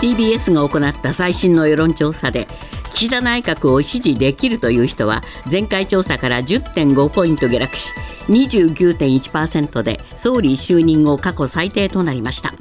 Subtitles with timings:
[0.00, 2.46] TBS が行った最新の世論調査で
[2.92, 7.92] 岸田内閣を支持できるという人は前回調査から10.5ポイント下落し
[8.28, 12.52] 29.1%で総理就任後過去最低となりました。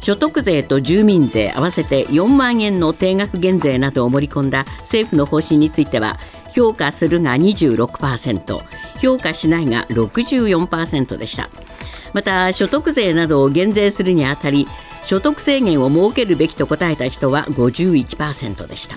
[0.00, 6.16] 所得税と住民税合わせて4万円の定額減税などを盛り込んだ政府の方針については
[6.52, 8.60] 評価するが26%
[9.00, 11.48] 評価しないが64%でした。
[12.12, 14.68] また所得税などを減税するにあたり
[15.06, 18.96] 所得制限を設けるべきと答えた人は51%でした。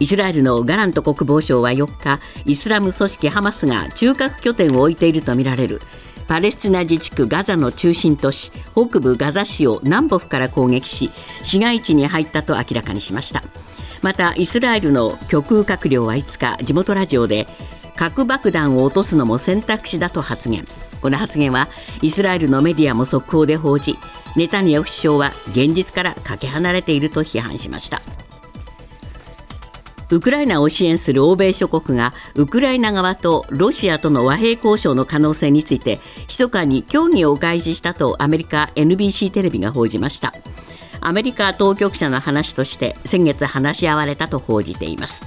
[0.00, 5.80] イスラエルのガラント国防相は4日イスラム組織ハマスが中核拠点を置いているとみられる
[6.28, 11.10] パレスチナ自治区ガザの中心都市北部ガザ市を南北から攻撃し
[11.42, 13.42] 市街地に入ったと明らかにしました。
[14.02, 17.46] またイスラエルの極右閣僚は5日地元ラジオで
[17.96, 20.64] 核爆弾を落とすのも選択肢だと発言。
[21.00, 21.68] この発言は
[22.02, 23.96] イスラエルのメディアも速報で報じ
[24.36, 28.00] ネタニヤフ首相は現実からかけ離れていると批判しました。
[30.10, 40.32] ウクライナを支援する欧米諸国がウクライナ側とロシアとの和平交渉の可能性について密かに協議を開示したとアメリカ NBC テレビが報じました。
[41.00, 45.26] アメリカ当局者の話として先月話し合われたと報じています。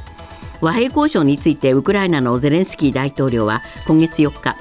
[0.61, 4.55] 和平交渉についてウクライナのゼレンスキー大統領は今月4日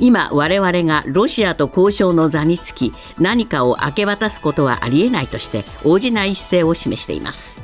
[0.00, 7.62] 今我々がロシアと交渉の座につき何かを明け渡すことはありえないとして応じない姿勢を示しています。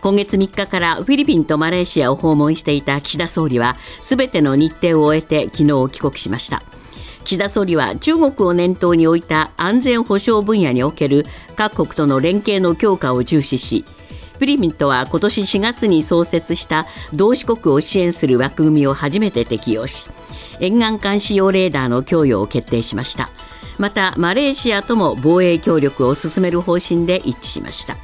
[0.00, 6.62] 今月3日からフィリピンとマレーシアを訪問していた岸田総理はすべての日程を終えて昨日帰国しました。
[7.24, 11.24] 岸田総理は中国を念頭に置いた安全保障分野における
[11.54, 13.84] 各国との連携の強化を重視し
[14.34, 20.06] フィリピンとは今年4月に創設した同志国を支援する枠組みを初めて適用し
[20.62, 23.28] 沿岸監視用レーダーの供与を決定しました。
[23.78, 27.96] またマレーシアとも防衛協力を進める方針で一致しました。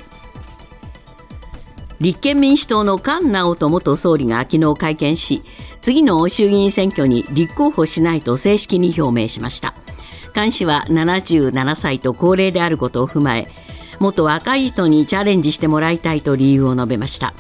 [2.01, 5.41] 立憲民主党の菅直人元総理が昨日会見し
[5.81, 9.75] 次の衆議院選挙に立候補しないと正式に表明しました。
[10.35, 13.47] 菅氏は77歳と高齢であることを踏まえ
[14.01, 17.35] 元若い人にチャレンジしてもらいたいと理由を述べました。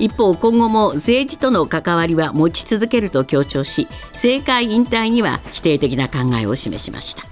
[0.00, 7.22] 一方今後も政治との関わりは持ち続けると強調し政界引退には否定的な考えを示しました。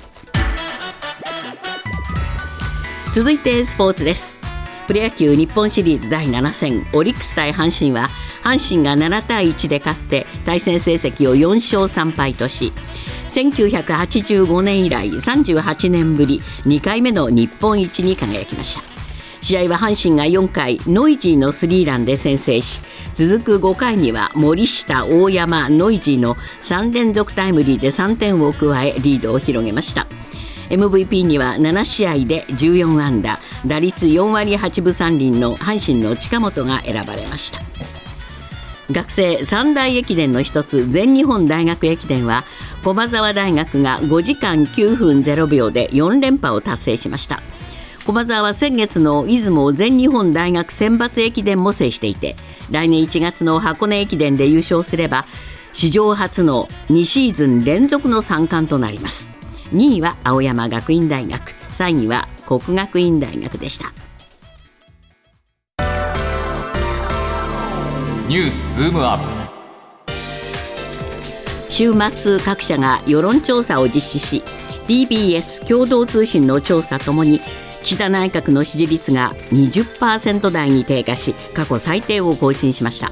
[3.14, 4.40] 続いてスポーツです。
[4.86, 8.08] プロ野球日本シリーズ第7戦オリックス対阪神は
[8.42, 12.72] 阪神が7対1で勝って対戦成績を4勝3敗とし
[13.28, 18.97] 1985年以来38年ぶり2回目の日本一に輝きました。
[19.48, 22.82] 試合は阪神が4回ノイジーのスリーランで先制し
[23.14, 30.06] 続く5回には森下大山ノイジーの3連続タイムリーで3点を加えリードを広げました。
[30.68, 37.60] MVP には7試合で14安打打率4割8分3厘の阪神の近本が選ばれました。
[38.92, 42.44] 学生三大駅伝の一つ全日本大学駅伝は
[42.84, 47.40] 駒澤大学が5時間9分0秒で4連覇を達成しました。
[48.08, 52.36] 駒澤は先月の出雲全日本大学選抜駅伝も制していて
[52.70, 55.26] 来年1月の箱根駅伝で優勝すれば
[55.74, 59.28] 史上初の2シーズン連続の三冠となります。
[59.74, 63.92] 2位は青山学院大学3位は国学院大学でした。
[68.26, 69.24] ニュースズームアップ。
[71.68, 74.42] 週末各社が世論調査を実施し
[74.86, 77.42] DBS 共同通信の調査ともに
[77.82, 83.10] 岸田内閣の支持率が20%台に低下し過去最低を更新しました。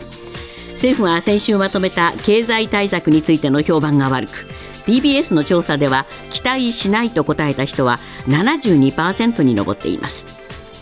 [0.72, 4.46] 政府が先週まとめた経済対策についての評判が悪く
[4.86, 10.26] TBS の調査では期待しないと答えた人は72%に上っています。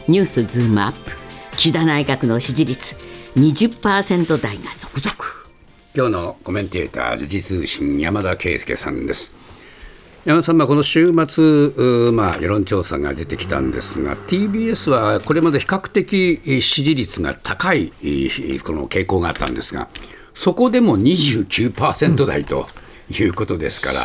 [0.09, 1.13] ニュースズームアップ。
[1.57, 2.97] 岸田内閣の支持率
[3.37, 5.15] 20%台が続々。
[5.95, 9.35] 今日のコメンテーター時事通信山田圭介さんです。
[10.25, 17.93] 山田さん、まあ、この週末、まあ、世論調査が出てきたんですが TBS はこれまで比較的支持率が高いこ
[18.73, 19.89] の傾向があったんですが
[20.35, 22.69] そこでも29%台と。
[22.77, 24.01] うんいうことですから、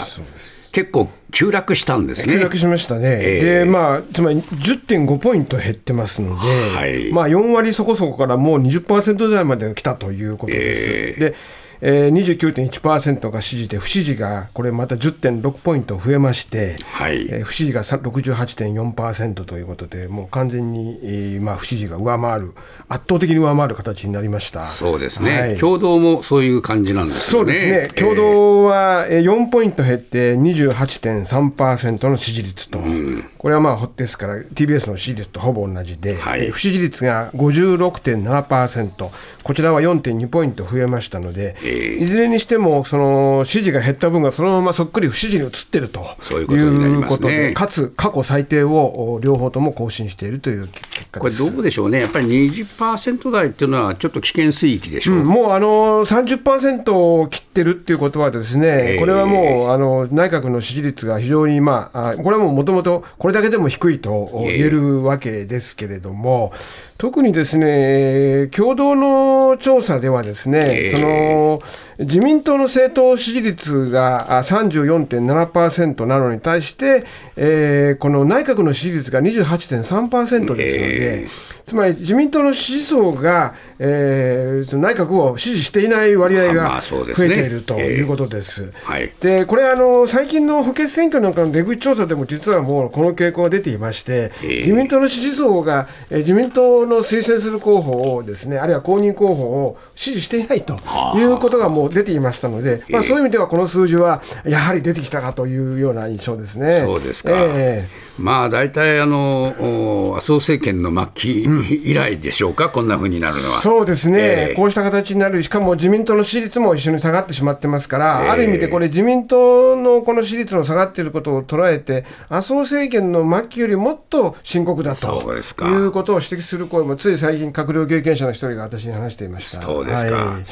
[0.71, 2.33] 結構急落したんですね。
[2.33, 3.07] 急落しましたね。
[3.07, 10.86] えー、で、まあ、つまり10.5ポイント減ってますので、はい、まあ4割そこそこからもう20%台まで来たということです。
[10.89, 11.36] えー、で
[11.81, 17.27] えー、29.1%が支持で、不支持がこれまた10.6ポイント増えまして、はい。
[17.29, 22.53] えー、不支持が68.4%ということで、もう完全に、えーまあ、不支持が上回る、
[22.89, 24.67] 圧倒的に上回る形になりました。
[24.67, 27.19] そうですね、はい、共同もそういう感じなんですね。
[27.21, 27.87] そうですね。
[27.95, 39.09] 共同は4ポイント減って28.3%の支持率と、うん、これはまあですから、TBS の支持率とほぼ同じで、はい、不支持率が56.7%、
[39.43, 46.01] こちらは4.2ポイント増えましたので、えー、いずれにしても、その支持が減った分がそのままそっくり不支持に移っていると
[46.31, 66.54] いうことで、ね、かつ過去最低を両方とも更新しているという結果これ、どうでしょうね、やっぱり20%台っていうのは、ちょっと危険水域でしょう、うん、もうあの30%を切ってるっていうことは、ですね、これはもうあの内閣の支持率が非常に、まあ、これはもうもともとこれだけでも低いと言えるわけですけれども、
[66.98, 71.58] 特にですね共同の調査では、ですね、その
[72.00, 81.27] 自民党の政党支持率が34.7%なのに対して、えー、この内閣の支持率が28.3%ですので、
[81.69, 88.74] つまり自民党の支持層が、えー、内閣を支持していない割合が増えているということです。
[89.19, 100.75] でこれあの、最近の補欠選挙なんかの出口調査でも、実はもうこの傾向が出ていまして、自民党の支持層が、えー、自民党の推薦する候補をですね、あるいは公認候補を支持していないと
[101.15, 106.81] いうことがもう出ていましたので、まあ、そういう意味ではこの数字はやはり出てきたかというような印象ですね。
[106.83, 111.44] そうですか、えーまあ、大体あの麻生政権の末期
[111.89, 113.62] 以来でしょうか、うん、こんなふうになるのは。
[113.62, 114.19] そうですね、
[114.50, 129.62] えー、こうした形になる、しかも自民党の支持率も一緒に下がってしまってますから、えー、ある意味でこれ、自民党のこの支持率の下がっていることを捉えて、麻生政権の末期よりもっと深刻だということを指摘する声も、つい最近、閣僚経験者の一人が私に話していました。
[129.62, 130.44] そうですか、はい、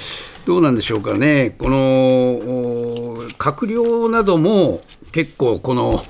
[0.46, 4.82] どうなんでしょうかね、この閣僚なども
[5.12, 6.04] 結構、この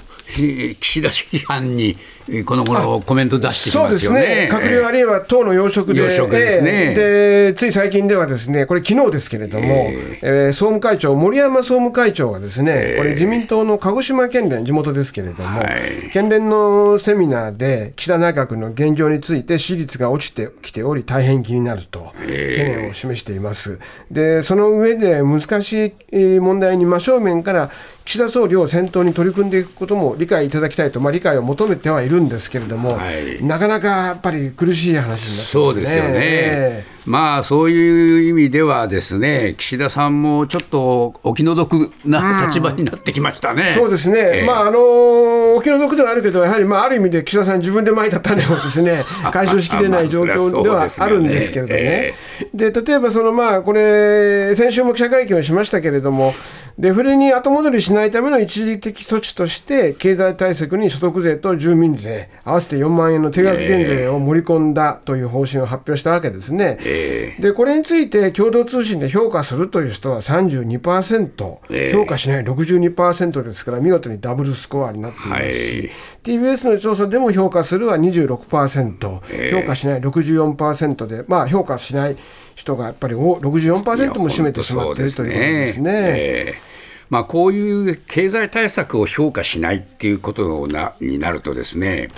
[0.79, 1.97] 岸田批判に
[2.45, 4.15] この頃コメント出してきますよね。
[4.15, 4.49] そうですね。
[4.51, 23.79] 閣僚あるいは党の要職で、要職ですね、でつい最近ではですね、これ昨日ですけれども、えー、えー、総務会長森山総務会長がですね、えー、これ自民党の鹿児島県連地元ですけれども、はい、県連のセミナーで岸田内閣の現状について支持率が落ちてきており大変気になると懸念を示しています。
[24.11, 27.71] でその上で難しい問題に真正面から
[28.05, 35.43] 岸田総理を先頭に取り組んでいくことも理解いただきたいと、まあ、理解を求めてはいるんですけれども、はい、なかなかやっぱり苦しい話になってますね。
[35.45, 43.67] そうですよね、えーまあそういう意味ではですね岸田さんもちょっとお気の毒な立場になってきましたね。
[43.67, 52.13] うん、そうですね、えー、まああのお気の毒ではあるけどやはりまあある意味で岸田さん自分でまいた種をですね 解消しきれない状況ではあるんですけれどもね。
[52.53, 56.35] で例えばそのまあこれ先週も記者会見をしましたけれども
[56.77, 66.77] デフレに後戻りしないための一時的措置として経済対策に所得税と住民税合わせて4万円の定額減税を盛り込んだという方針を発表したわけですね。
[66.81, 66.96] えー
[67.39, 75.91] でこれについて共同通信で評価するという人は32%、えー、評価しない62%ですから見事にダブルスコアになっていますし、はい、
[76.23, 82.17] TBS の調査でも評価するは26%、えー、評価しない64%で、まあ、評価しない
[82.55, 85.91] 人がやっぱり64%も占めてしまっているということですね。
[85.93, 86.77] えー
[87.09, 92.09] まあ、こういう経済対策を評価しないっていうことなになるとですね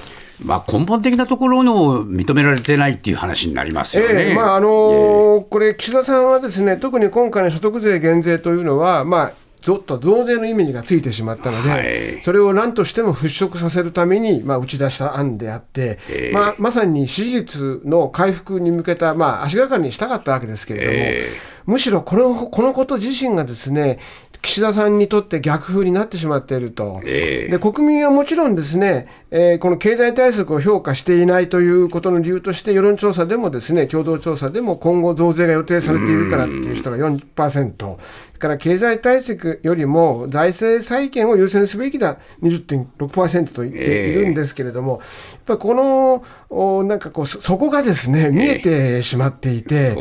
[0.43, 9.31] まあ、根本的なところの認められてないっていう話になりますよね、えー、まああのー、これ、岸田さんはですね特に今回の所得税減税というのは、まあ、
[9.61, 23.99] ずっと増税のイメージがついてしまったので、はい、それを何としても払拭させるために、まあ、打ち出した案であって、えー、まあ、まさに支持率の回復に向けた、まあ、足がかりにしたかったわけですけれども、えー、むしろこのこのこと自身がですね
[24.41, 37.97] 岸田さんにとって逆風になってしまっていると、えー、で国民はもちろんですね、えー、この経済対策を評価していないということの理由として、世論調査でもですね共同調査でも今後、増税が予定されているからっていう人が40%、
[38.39, 44.99] から経済対策よりも財政再建を優先すべきだ、20.6%と言っているんですけれども、やっ
[45.45, 49.95] ぱりこのおなんかこうそこがですね見えてしまっていて、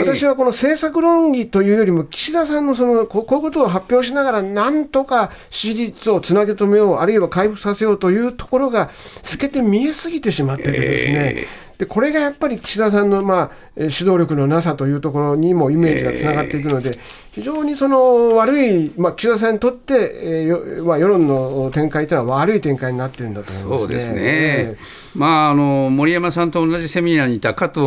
[0.00, 8.90] 私はこの政策論議というよりも、岸田さんのそのこういうことを発表しながら、なんとか支持率をつなげ止めよう、あるいは回復させようというところが
[9.22, 11.46] 透けて見えすぎてしまっててですね。
[11.78, 16.92] でこれがやっぱり岸田さんの、まあ、指導力のなさというところにもイメージがつながっていくので、
[17.32, 27.80] 非常にその悪い、まあ、岸田さんにとって、えーまあ、世論の展開というのは悪い展開になってるんだと思います、ね、そうですね、えーまあ、あの森山さんと同じセミナーにいた加藤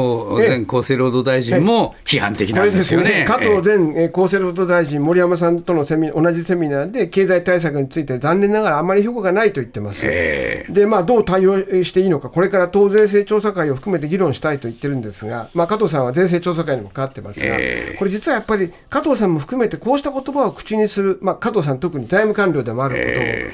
[0.48, 3.07] 前厚生労働大臣も批判的なんですよね。
[3.19, 3.25] ね。
[3.25, 10.05] 加藤前厚生労働大臣、森山さんとのセミ同じセミナーで、経済対策について残念ながらあまり評価がないと言ってます。
[10.05, 17.55] で、まあ、どう対応していいのか、これから党税制調査会を含めて議論したいと言ってるんですが、まあ、加藤さんは税制調査会にも関わってますが、
[17.98, 22.96] これ実はやっぱり加藤さんも含めて、こうした言葉を口にする、まあ、加藤さん、特に財務官僚でもある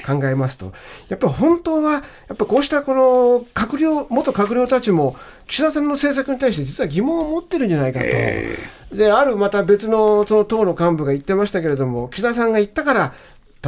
[0.02, 0.72] ことを考えますと、
[1.08, 1.98] やっぱり本当は、や
[2.34, 5.16] っぱこうしたこの閣僚、元閣閣僚たちも
[5.46, 8.58] 岸田さんの政策に対して実は疑問を持ってるんじゃないかと、え。
[8.92, 13.14] ー、であるまた別のその党の幹部が言ってましたけれども、岸田さんが言ったから、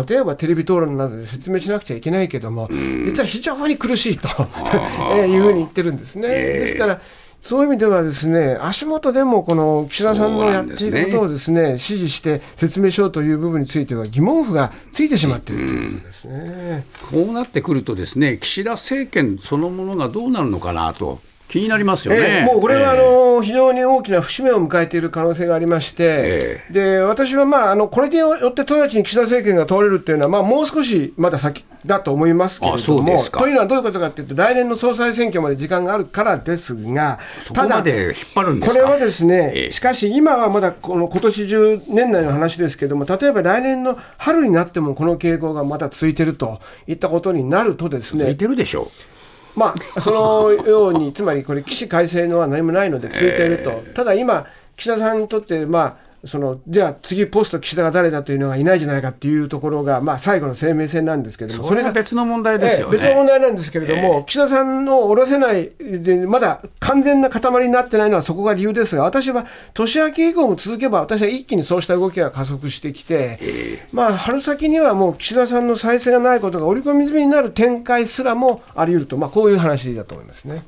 [0.06, 4.28] 例えばテレビ討論などで説明しなくちゃいけないけども、実は非常に苦しいと
[5.26, 6.28] いうふうに言ってるんですね。
[6.28, 7.00] ですから
[7.46, 37.20] そういう意味ではですね足元でもこの岸田さんのやっていることをですね指示して説明しようという部分については疑問符がついてしまっているということですね、こうなってくるとですね岸田政権そのものがどうなるのかなと気になりますよね、えー、もうこれはあの、非常に大きな節目を迎えている可能性がありまして、えー、で私は、まあ、あのこれによって直ちに岸田政権が通れるっていうのは、まあ、もう少しまだ先だと思いますけれども、というのはどういうことかというと、来年の総裁選挙まで時間があるからですが、
[37.54, 49.15] ただ、これはですね、えー、しかし今はまだこの今年中、年内の話ですけれども、例えば来年の春になってもこの傾向がまだ続いているといったことになるとですね、続いてるでしょう。
[49.56, 54.46] まあ、そのように、つまりこれ、起死回生のは何もないので続いていると、ただ今、
[54.76, 62.96] 岸田さんにとって、まあ、そのじゃあ次、ポスト岸田が誰だというのがいないじゃないかっていうところが、まあ、最後の生命線なんですけれども、それが別の問題ですよ、ね。
[62.96, 80.62] え別の問題なんですけれども、えー、岸田さんの下ろせないで、まだ完全な塊になってないのはそこが理由ですが、私は年明け以降も続けば、私は一気にそうした動きが加速してきて、えー、まあ、春先にはもう岸田さんの再生がないことが織り込み済みになる展開すらもあり得ると、まあ、こういう話だと思いますね。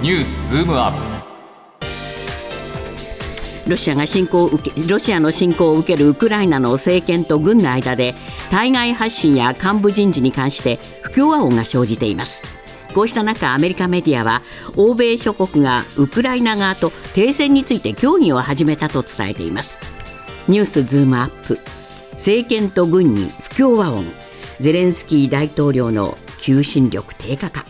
[0.00, 1.17] ニュースズームアップ
[3.68, 8.14] ロシアが侵攻を受けロシアの侵攻を受けるウクライナの政権と軍の間で
[8.50, 12.42] 対外発信や幹部人事に関して不協和音が生じています。
[12.94, 14.40] こうした中アメリカメディアは
[14.74, 19.78] 欧米諸国がウクライナ側と停戦について協議を始めたと伝えています。
[20.48, 21.58] ニュースズームアップ。
[22.12, 24.06] 政権と軍に不協和音。
[24.60, 27.66] ゼレンスキー大統領の求心力低下か。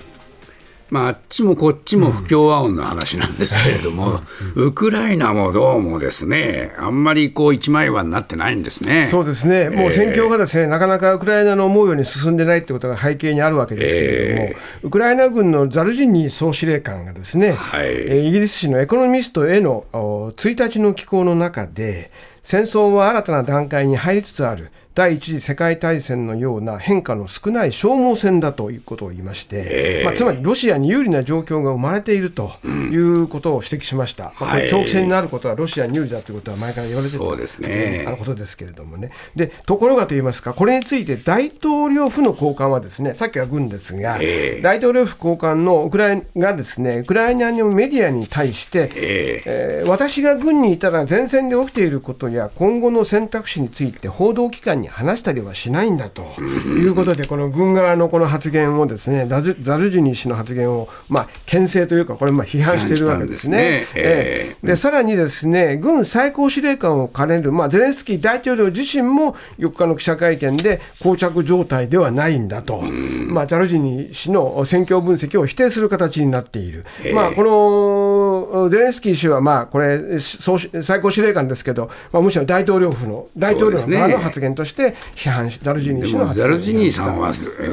[0.91, 4.21] まあ、あっちもこっちも不協和音の話なんですけれども、
[4.55, 9.05] ウクライナもどうもですね、あんまりこう一枚岩になってないんですね。
[9.05, 22.11] そうですね、もう戦況がですね、えー、なかなかウクライナの思うように進んでないってことが背景にあるわけですけれども、えー、ウクライナ軍のザルジニー総司令官がですね、はい、イギリス紙のエコノミストへの1日の寄稿の中で、
[22.43, 24.71] 戦争は新たな段階に入りつつある。
[24.99, 39.13] 第一次世界大戦のような変化の少ない消耗戦だということを言いまして、まあ、つまりロシアに有利な状況が生まれているということを指摘しました、まあ、これ長期戦になることはロシアに有利だということは前から言われていすね、あのことですけれどもね。
[39.37, 44.19] で、ところがといいますか、これについて大統領府の高官は、ですねさっきは軍ですが、
[44.63, 63.49] 大統領府高官のウクライナがですねウクライナのメディアに対して、えー、私が軍にいたら前線で起きていることや今後の選択肢について報道機関に話したりはしないんだということで、この軍側のこの発言をですね、ザルジニー氏の発言を、まあ、牽制というか、これ、まあ批判しているわけですね。
[63.49, 63.87] すね。
[63.95, 72.83] えー、でさらにですね、軍最高司令官を兼ねる、まあ、ゼレンスキー大統領自身も4日の記者会見で、膠着状態ではないんだと、
[73.29, 76.85] まあ、ザルジニー氏の戦況分析を否定する形になっている。
[77.15, 84.78] まあ、このゼレンスキー氏は、まあ、これ、最高司令官ですけど、まあ、むしろ大統領府の、大統領の側の発言として
[85.15, 87.33] 批判し、ザルジニー氏のザルジニーさんは、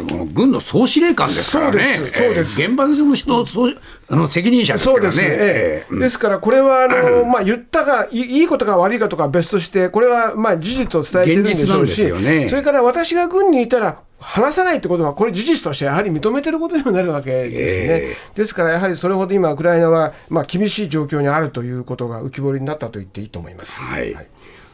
[0.10, 3.70] この軍の総司令官ですからね、そうです、現場でその人総
[4.08, 5.06] あの責任者ですからね。
[5.08, 5.96] です,、ええ。
[6.00, 17.86] ですからこれはあの、 まあ、言ったがいいことか悪いかとかは別として、これはまあ事実を伝えてるんでしょうし、ね、それから私が軍にいたら、話さないってことは、これ、事実としてやはり認めてることにもなるわけですね。
[17.88, 23.82] えー、ですから、やはりそれほど今、ウクライナは、まあ、厳しい状況にあるということが浮き彫りになったと言っていいと思います。
[23.82, 24.28] はい、はい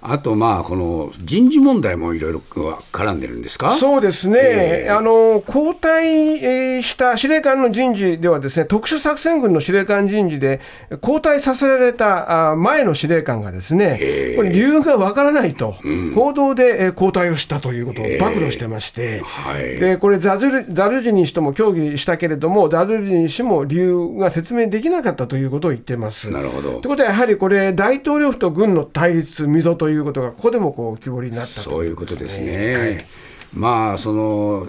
[0.04, 3.70] あと、まあ、この人事問題もいろいろ絡んでるんですか？
[3.70, 10.60] そうですね、えー、あの交代した司令官の人事では、ですね特殊作戦軍の司令官人事で、
[11.04, 26.32] 交代させられた前の司令官が、ですね、えー、これ、理由がわからないと、うん、報道で交代をしたということを暴露してまして、えーはい、でこれザル、ザルジニ氏とも協議したけれども、ザルジニ氏も理由が説明できなかったということを言ってます。
[26.32, 26.80] なるほど。
[26.80, 32.78] ということは、やはりこれ、大統領府と軍の対立、溝といういうことが、ここでもこう浮き彫りになったそういうことですね。
[32.78, 33.06] はい、
[33.54, 34.68] まあその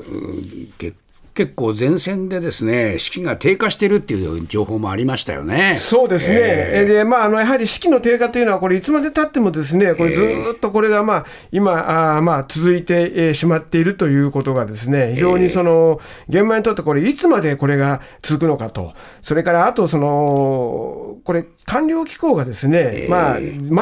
[0.78, 0.96] 結
[1.34, 5.76] 結構前線でですね士気が低下しているっていう情報もありましたよね。
[5.76, 6.36] そうですね。
[6.38, 10.22] えー、でまああのやはり士気の低下というのはこれいつまでたってもですねこれず
[10.54, 18.92] っとこれがまあ今あまあ続いてしまっているということがですね非常にその現場にとってこれいつまでこれが続くのかと。
[19.22, 23.40] それからあとそのこれ官僚機構がですねまあ麻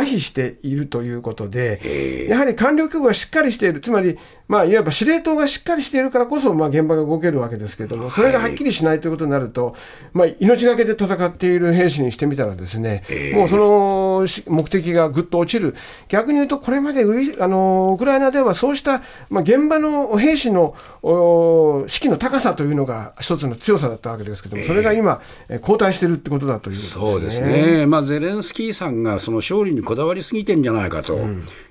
[0.09, 3.81] 痺しているということでやはり官僚機構がしっかりしている。
[3.81, 4.17] つまり
[4.47, 9.75] まあいわば司令塔がしっかりしているからこそまあ現場が動けるわけですけれども、それがはっきりしないということになると、
[10.13, 13.05] まあ、命がけで戦っている兵士にしてみたら、ですね、
[13.35, 15.75] もうその目的がぐっと落ちる、
[16.09, 20.75] 逆に言うと、これまでウあのウクライナではそうした、まあ、現場の兵士の
[21.89, 25.21] 士気の高さというのが一つの強さだったわけですけれども、それが今、
[25.63, 31.19] 後退しているってことだという、ね、そうですね、まあ、ゼレンスキーさんがその勝利にこだわりすぎてんじゃないかと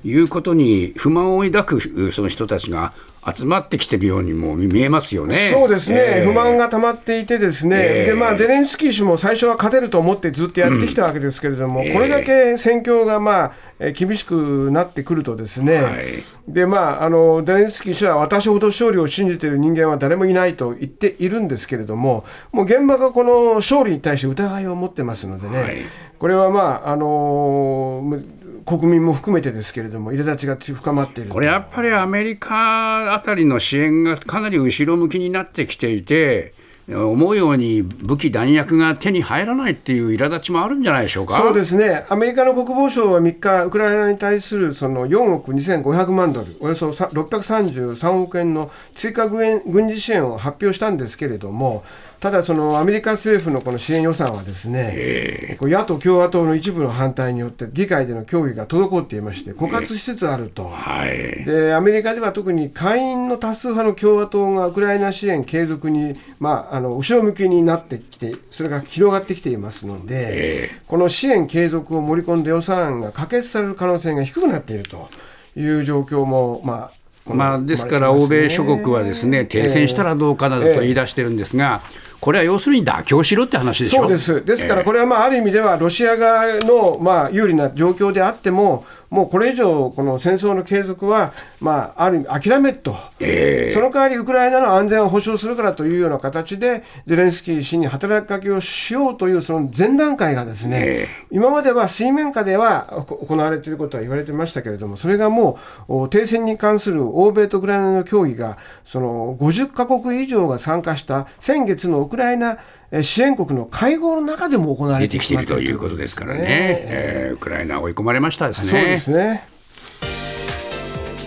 [0.03, 2.93] いうことに不満を抱くその人たちが
[3.35, 5.35] 集まってきてるようにも見えますよね。
[5.51, 13.51] そうですね、えー、不満が溜まっていて、ですね、えー、でまあ、ゼレンスキー氏も最初は勝てると思ってずっとやってきたわけですけれども、うん、これだけ戦況が、ま
[13.81, 25.75] あ、厳しくなってくると、ですね、はい、でまあ、あのゼレンスキー氏は私ほど勝利を信じている人間は誰もいないと言っているんですけれども、もう現場がこの勝利に対して疑いを持ってますのでね、はい、
[26.17, 31.29] これはまあ、あのー国民も含めてですけれども、苛立ちが深まっている。
[31.29, 36.53] これやっぱりアメリカあたりの支援がかなり後ろ向きになってきていて、
[36.91, 41.37] 思うように武器、弾薬が手に入らないっていう苛立ちもあるんじゃないでしょうか？
[41.37, 51.83] そうですね、アメリカの国防省は3日、ウクライナに対するその4億2500万ドル、およそ633億円の追加軍事支援を発表したんですけれども、
[52.19, 75.09] ただ、そのアメリカ政府のこの支援予算はですね、野党・共和党の一部の反対によって議会での協議が滞っていまして、枯渇しつつあると、はい、でアメリカでは特に下院の多数派の共和党がウクライナ支援継続に、まあ、あの後ろ向きになってきて、それが広がってきていますので、この支援継続を盛り込んだ予算案が可決される可能性が低くなっていると
[75.55, 81.81] いう状況も、まあ、まあ、ですから、欧米諸国はですね停戦したらどうかなどと言い出してるんですが、
[82.19, 84.01] これは要するに妥協しろって話でしょ。
[84.01, 105.57] そうです、ですからこれはまあある意味では、ロシア側のまあ有利な状況であっても、もうこれ以上、この戦争の継続は、まあ、ある意味、諦めと、えー、その代わりウクライナの安全を保障するからというような形で、ゼレンスキー氏に働きかけをしようというその前段階がですね、えー、今までは水面下では行われていることは言われてましたけれども、それがも
[105.87, 112.59] う、停戦に関する欧米とウクライナの協議が、その50か国以上が参加した先月のウクライナ
[113.03, 115.59] 支援国の会合の中でも行われてきていると。
[115.59, 118.67] いうことですからね、えー、ウクライナ追い込まれましたですね。
[118.67, 119.43] そうですね。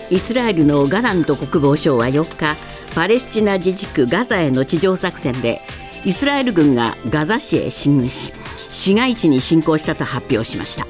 [0.09, 2.57] イスラエルのガラント国防相は4日
[2.93, 5.61] パレスチナ自治区ガザへの地上作戦で
[6.05, 8.33] イスラエル軍がガザ市へ進軍し
[8.69, 10.85] 市街地に侵攻したと発表しました。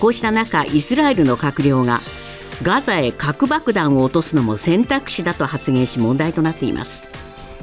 [0.00, 2.00] こうした中イスラエルの閣僚が
[2.62, 7.08] ガザへ核爆弾を落とすのも選択肢だと発言し問題となっています。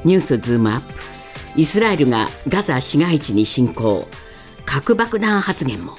[0.06, 1.13] ニュースズームアップ
[1.56, 4.08] イスラエルがガザ市街地に侵攻。
[4.66, 5.98] 核爆弾発言も。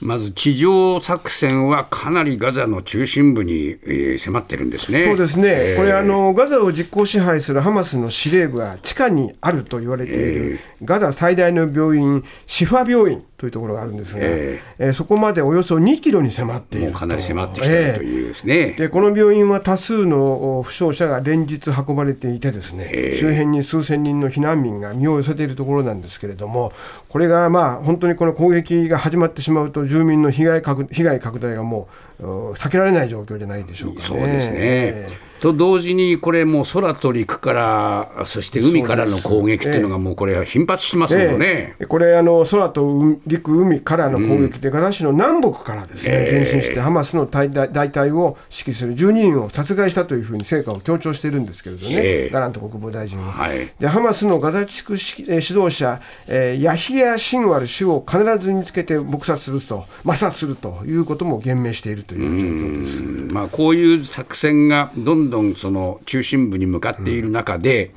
[0.00, 5.00] まず地上作戦はかなりガザの中心部に、えー、迫ってるんですね。
[5.00, 5.48] そうですね。
[5.48, 26.72] えー、これあのガザを実効支配するハマスの司令部が地下にあると言われている、えー、ガザ最大の病院シファ病院というところがあるんですが、えー、えー、そこまでおよそ2キロに迫っているかなり迫ってきているというですね、えー、でこの病院は多数の負傷者が連日運ばれていてですね、えー、周辺に数千人の避難民が身を寄せているところなんですけれども
[27.10, 31.88] これがまあ本当にこの攻撃が始まってしまうと住民の被害拡被害拡大がも
[32.20, 35.06] う避けられない状況じゃないでしょうか、ね、そうですね、
[35.40, 41.46] と同時に、これもう空と陸から、そして海からの攻撃っていうのが、もうこれ、頻発してますもんね。
[41.46, 41.86] ええ。
[41.86, 52.30] これあの、空と海陸、海からの攻撃で、ガザ市の南北からですね、前進して、ハマスの大隊を指揮する12人を殺害したというふうに成果を強調しているんですけれどね、ええ。
[52.32, 53.32] ガラント国防大臣は。
[53.32, 53.68] はい。
[53.78, 63.02] でハマスのガザ地区指導者、えーヤヒヤ・シンワル氏を必ず見つけて撲殺すると、抹殺するということも言明しているという状況です。
[63.32, 67.92] まあ、こういう作戦がどんどんその中心部に向かっている中で、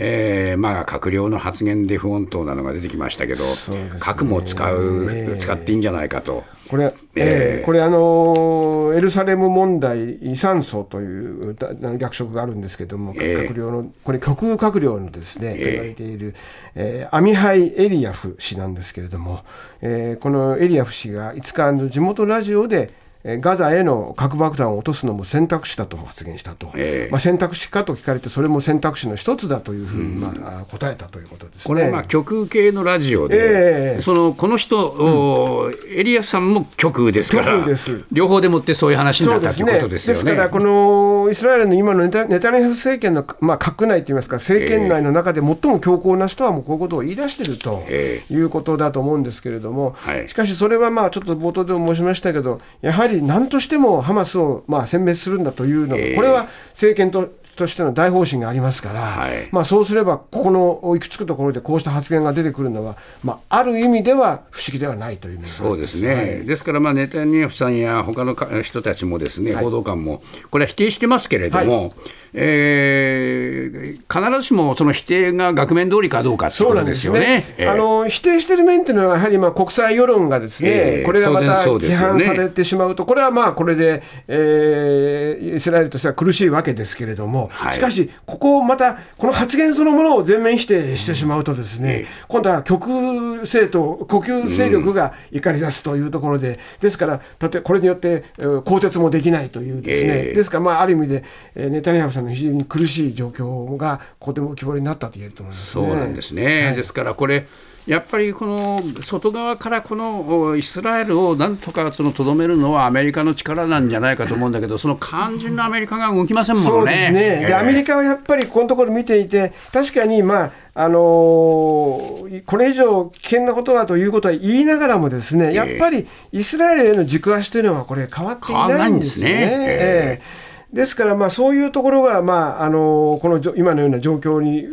[0.00, 3.90] えーまあ、閣僚の発言で不穏当なのが出てきましたけど、ね。
[3.98, 6.44] 核も使う、使っていいんじゃないかと。
[6.68, 7.66] これ、えー。
[7.66, 16.34] これあのーエルサレム問題遺産層というだ役職があるんですけれども、ええ閣僚の、これ、極右閣僚のですね、と言われている、
[16.74, 19.44] えーアミハイ・エリヤフ氏なんですけれども、
[19.82, 27.10] えーこのエリヤフ氏が5日あの地元ラジオで、えーガザへの核爆弾を落とすのも選択肢だと発言したと、ええ。
[27.10, 31.62] まあ、選択肢かと聞かれて、それも選択肢の一つだというふうに、まあ、答えたということですね。
[31.64, 37.66] これ、まあ、極右系のラジオで、ええそのこの人、おエリアさんも極右ですから
[38.12, 40.36] 両方でもってそういう話になったということですよね。
[40.36, 48.22] から、このイスラエルの今のネタネタニヤフ政権の、まあ、閣内といいますか、政権内の中で最も強硬な人は、もうこういうことを言い出しているとえ。
[48.30, 50.28] いうことだと思うんですけれども、はい。
[50.28, 56.16] しかしそれはまあちょっと冒頭でも申しましたけど、やはり何としてもハマスをまあ殲滅するんだというのが、ええ。
[56.16, 59.48] これは政権ととしての大方針がありますから、はい。
[59.50, 66.46] まあ、そうすれば、ここのいくつくところでこうした発言が出てくるのは、まあ、ある意味では不思議ではないというそうですね、はい。
[66.46, 71.92] ですから、まあ、ネタニヤフさんや他のか人たちも、ですね、報道官も、これは否定してますけれども、
[72.32, 77.54] えー必ずしもその否定が額面通りかどうかっていうことですよね。
[77.56, 81.04] えーあの否定している面というのは、やはりまあ国際世論がですね、ええ。
[81.04, 87.74] これがまた批判されてしまうと、これはまあこれで、えーイスラエルとしては苦しいわけですけれども、はい。
[87.74, 100.34] しかし、ここをまた、この発言そのものを全面否定してしまうとですね、今度は極右政党、呼吸勢力が怒り出すというところで、ですから、たとえこれによって、えー更迭もできないというですね、ええ。
[100.34, 105.86] ですから、まあ、ある意味で、えーネタニヤフさんの非常に苦しい状況が、ここで浮き彫りになったと言えると思います、ね。
[105.86, 107.46] そうなんですね、ですからこれ、
[107.88, 116.92] やっぱりこの外側からこのおイスラエルをなんとかそのとどめるのはアメリカの力なんじゃないかと思うんだけど、その肝心のアメリカが動きませんもそうのね。
[116.92, 129.34] ですね、でえーアメリカはやっぱりこのところ見ていて、確かに、まああのーこれ以上危険なことはということは言いながらも、ですねやっぱりイスラエルへの軸足というのは、これ、変わっていないんですよね。
[129.34, 130.08] 変わんないんですね。
[130.10, 130.18] え。
[130.20, 130.37] ええ
[130.72, 134.66] ですから、まあ、そういうところが、まああのこの今のような状況に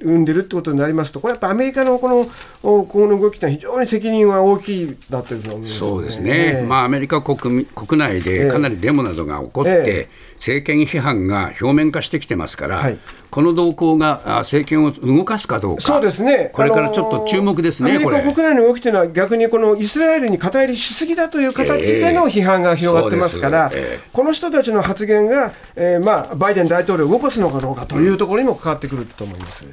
[0.00, 2.28] 生んでるってことになりますと、これやっぱアメリカのこの
[2.62, 12.98] おこの動きというのは非常に責任は大きいだというふうに思います、そうですね、ええまあ、アメリカ国民国内でかなりデモなどが起こって、ええ政権批判が表面化してきてますから、はい
[13.30, 16.50] この動向があ政権を動かすかどうか、そうですね。
[16.52, 18.16] これからちょっと注目ですね、あのーこれ。
[18.16, 29.64] アメリカ国内の動きというのは逆にこのイスラエルに肩入りしすぎだという形での批判が広がってますから、ええそうですええこの人たちの発言が、えーまあ、バイデン大統領を動かすのかどうかというところにも関わってくると思います。